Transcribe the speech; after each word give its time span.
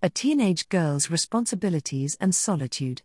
a 0.00 0.08
teenage 0.08 0.68
girl's 0.68 1.10
responsibilities 1.10 2.16
and 2.20 2.32
solitude. 2.32 3.02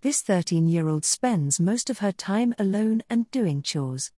This 0.00 0.22
13 0.22 0.66
year 0.66 0.88
old 0.88 1.04
spends 1.04 1.60
most 1.60 1.90
of 1.90 1.98
her 1.98 2.12
time 2.12 2.54
alone 2.58 3.02
and 3.10 3.30
doing 3.30 3.60
chores. 3.60 4.12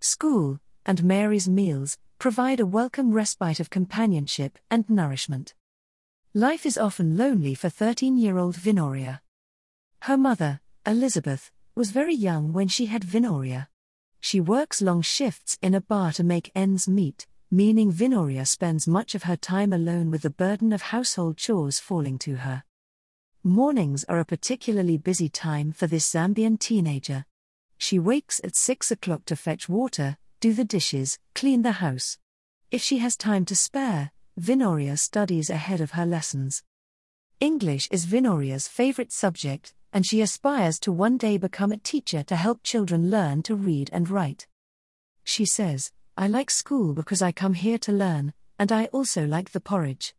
School, 0.00 0.60
and 0.86 1.04
Mary's 1.04 1.50
meals, 1.50 1.98
provide 2.18 2.58
a 2.58 2.64
welcome 2.64 3.12
respite 3.12 3.60
of 3.60 3.68
companionship 3.68 4.58
and 4.70 4.88
nourishment. 4.88 5.52
Life 6.32 6.64
is 6.64 6.78
often 6.78 7.18
lonely 7.18 7.54
for 7.54 7.68
13 7.68 8.16
year 8.16 8.38
old 8.38 8.56
Vinoria. 8.56 9.20
Her 10.02 10.16
mother, 10.16 10.60
Elizabeth, 10.86 11.50
was 11.74 11.90
very 11.90 12.14
young 12.14 12.54
when 12.54 12.68
she 12.68 12.86
had 12.86 13.04
Vinoria. 13.04 13.68
She 14.20 14.40
works 14.40 14.80
long 14.80 15.02
shifts 15.02 15.58
in 15.60 15.74
a 15.74 15.82
bar 15.82 16.12
to 16.12 16.24
make 16.24 16.50
ends 16.54 16.88
meet, 16.88 17.26
meaning 17.52 17.92
Vinoria 17.92 18.46
spends 18.46 18.88
much 18.88 19.14
of 19.14 19.24
her 19.24 19.36
time 19.36 19.74
alone 19.74 20.10
with 20.10 20.22
the 20.22 20.30
burden 20.30 20.72
of 20.72 20.80
household 20.80 21.36
chores 21.36 21.78
falling 21.78 22.18
to 22.18 22.36
her. 22.36 22.64
Mornings 23.44 24.04
are 24.04 24.18
a 24.18 24.24
particularly 24.24 24.96
busy 24.96 25.28
time 25.28 25.70
for 25.70 25.86
this 25.86 26.10
Zambian 26.10 26.58
teenager. 26.58 27.26
She 27.76 27.98
wakes 27.98 28.40
at 28.42 28.56
6 28.56 28.90
o'clock 28.90 29.26
to 29.26 29.36
fetch 29.36 29.68
water, 29.68 30.16
do 30.40 30.54
the 30.54 30.64
dishes, 30.64 31.18
clean 31.34 31.60
the 31.60 31.72
house. 31.72 32.16
If 32.70 32.80
she 32.80 32.98
has 32.98 33.18
time 33.18 33.44
to 33.44 33.54
spare, 33.54 34.12
Vinoria 34.40 34.98
studies 34.98 35.50
ahead 35.50 35.82
of 35.82 35.90
her 35.90 36.06
lessons. 36.06 36.62
English 37.38 37.86
is 37.90 38.06
Vinoria's 38.06 38.66
favorite 38.66 39.12
subject, 39.12 39.74
and 39.92 40.06
she 40.06 40.22
aspires 40.22 40.78
to 40.78 40.90
one 40.90 41.18
day 41.18 41.36
become 41.36 41.70
a 41.70 41.76
teacher 41.76 42.22
to 42.22 42.36
help 42.36 42.62
children 42.62 43.10
learn 43.10 43.42
to 43.42 43.54
read 43.54 43.90
and 43.92 44.08
write. 44.08 44.46
She 45.22 45.44
says, 45.44 45.92
I 46.16 46.26
like 46.26 46.50
school 46.50 46.92
because 46.92 47.22
I 47.22 47.32
come 47.32 47.54
here 47.54 47.78
to 47.78 47.92
learn, 47.92 48.34
and 48.58 48.70
I 48.70 48.86
also 48.86 49.26
like 49.26 49.52
the 49.52 49.60
porridge. 49.60 50.14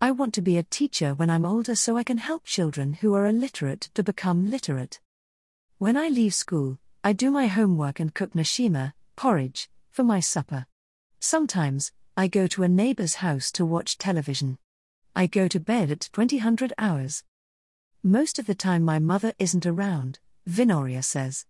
I 0.00 0.10
want 0.10 0.32
to 0.34 0.42
be 0.42 0.56
a 0.56 0.62
teacher 0.62 1.12
when 1.12 1.28
I'm 1.28 1.44
older 1.44 1.74
so 1.74 1.96
I 1.96 2.02
can 2.02 2.18
help 2.18 2.44
children 2.44 2.94
who 2.94 3.14
are 3.14 3.26
illiterate 3.26 3.90
to 3.94 4.02
become 4.02 4.50
literate. 4.50 5.00
When 5.78 5.96
I 5.96 6.08
leave 6.08 6.34
school, 6.34 6.78
I 7.02 7.12
do 7.12 7.30
my 7.30 7.46
homework 7.46 8.00
and 8.00 8.14
cook 8.14 8.32
nshima, 8.32 8.94
porridge, 9.16 9.68
for 9.90 10.02
my 10.02 10.18
supper. 10.18 10.66
Sometimes, 11.20 11.92
I 12.16 12.26
go 12.26 12.46
to 12.46 12.62
a 12.62 12.68
neighbor's 12.68 13.16
house 13.16 13.52
to 13.52 13.66
watch 13.66 13.98
television. 13.98 14.56
I 15.14 15.26
go 15.26 15.46
to 15.48 15.60
bed 15.60 15.90
at 15.90 16.08
2000 16.12 16.72
hours. 16.78 17.22
Most 18.02 18.38
of 18.38 18.46
the 18.46 18.54
time, 18.54 18.82
my 18.82 18.98
mother 18.98 19.34
isn't 19.38 19.66
around, 19.66 20.20
Vinoria 20.48 21.04
says. 21.04 21.44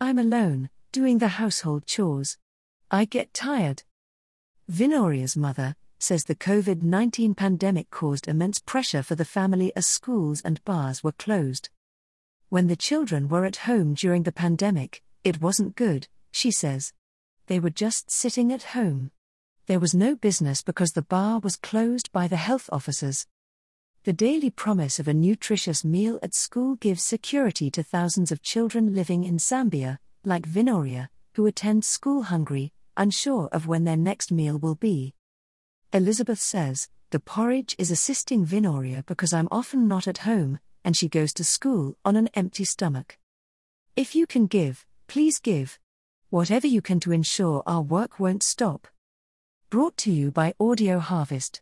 I'm 0.00 0.18
alone, 0.18 0.70
doing 0.92 1.18
the 1.18 1.28
household 1.28 1.86
chores. 1.86 2.38
I 2.94 3.06
get 3.06 3.32
tired. 3.32 3.84
Vinoria's 4.70 5.34
mother 5.34 5.76
says 5.98 6.24
the 6.24 6.34
COVID 6.34 6.82
19 6.82 7.34
pandemic 7.34 7.88
caused 7.88 8.28
immense 8.28 8.58
pressure 8.58 9.02
for 9.02 9.14
the 9.14 9.24
family 9.24 9.72
as 9.74 9.86
schools 9.86 10.42
and 10.42 10.62
bars 10.66 11.02
were 11.02 11.12
closed. 11.12 11.70
When 12.50 12.66
the 12.66 12.76
children 12.76 13.30
were 13.30 13.46
at 13.46 13.64
home 13.64 13.94
during 13.94 14.24
the 14.24 14.30
pandemic, 14.30 15.02
it 15.24 15.40
wasn't 15.40 15.74
good, 15.74 16.06
she 16.32 16.50
says. 16.50 16.92
They 17.46 17.58
were 17.58 17.70
just 17.70 18.10
sitting 18.10 18.52
at 18.52 18.74
home. 18.74 19.10
There 19.68 19.80
was 19.80 19.94
no 19.94 20.14
business 20.14 20.60
because 20.62 20.92
the 20.92 21.00
bar 21.00 21.38
was 21.38 21.56
closed 21.56 22.12
by 22.12 22.28
the 22.28 22.36
health 22.36 22.68
officers. 22.70 23.26
The 24.04 24.12
daily 24.12 24.50
promise 24.50 24.98
of 24.98 25.08
a 25.08 25.14
nutritious 25.14 25.82
meal 25.82 26.18
at 26.22 26.34
school 26.34 26.74
gives 26.74 27.02
security 27.02 27.70
to 27.70 27.82
thousands 27.82 28.30
of 28.30 28.42
children 28.42 28.94
living 28.94 29.24
in 29.24 29.38
Zambia, 29.38 29.96
like 30.26 30.46
Vinoria, 30.46 31.08
who 31.36 31.46
attend 31.46 31.86
school 31.86 32.24
hungry, 32.24 32.70
unsure 32.96 33.48
of 33.52 33.66
when 33.66 33.84
their 33.84 33.96
next 33.96 34.32
meal 34.32 34.58
will 34.58 34.74
be. 34.74 35.14
Elizabeth 35.92 36.38
says, 36.38 36.88
The 37.10 37.20
porridge 37.20 37.74
is 37.78 37.90
assisting 37.90 38.46
Vinoria 38.46 39.04
because 39.06 39.32
I'm 39.32 39.48
often 39.50 39.86
not 39.86 40.08
at 40.08 40.18
home, 40.18 40.58
and 40.84 40.96
she 40.96 41.08
goes 41.08 41.32
to 41.34 41.44
school 41.44 41.96
on 42.04 42.16
an 42.16 42.28
empty 42.34 42.64
stomach. 42.64 43.18
If 43.94 44.14
you 44.14 44.26
can 44.26 44.46
give, 44.46 44.86
please 45.06 45.38
give. 45.38 45.78
Whatever 46.30 46.66
you 46.66 46.80
can 46.80 46.98
to 47.00 47.12
ensure 47.12 47.62
our 47.66 47.82
work 47.82 48.18
won't 48.18 48.42
stop. 48.42 48.88
Brought 49.68 49.98
to 49.98 50.10
you 50.10 50.30
by 50.30 50.54
Audio 50.58 50.98
Harvest. 50.98 51.60